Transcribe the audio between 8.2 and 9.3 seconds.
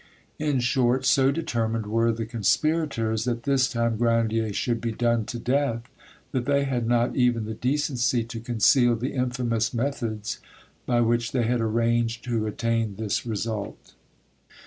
to conceal the